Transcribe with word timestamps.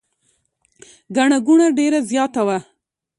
ګڼه 1.15 1.37
ګوڼه 1.47 1.67
ډېره 1.77 1.99
زیاته 2.09 2.41
وه. 2.47 2.57